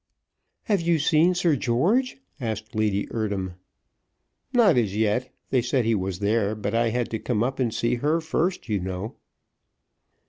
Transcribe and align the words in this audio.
"Have 0.63 0.81
you 0.81 0.97
seen 0.97 1.35
Sir 1.35 1.55
George?" 1.55 2.17
asked 2.39 2.73
Lady 2.73 3.05
Eardham. 3.13 3.53
"Not 4.51 4.75
as 4.75 4.97
yet; 4.97 5.31
they 5.51 5.61
said 5.61 5.85
he 5.85 5.93
was 5.93 6.17
there, 6.17 6.55
but 6.55 6.73
I 6.73 6.89
had 6.89 7.11
to 7.11 7.19
come 7.19 7.43
up 7.43 7.59
and 7.59 7.71
see 7.71 7.93
her 7.97 8.19
first, 8.19 8.67
you 8.67 8.79
know." 8.79 9.17